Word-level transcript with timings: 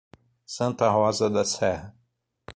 Santa 0.47 0.89
Rosa 0.89 1.29
da 1.29 1.45
Serra 1.45 1.93